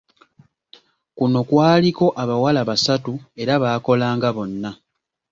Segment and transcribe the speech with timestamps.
[1.17, 4.69] Kuno kwaliko abawala basatu era baakolanga bonna.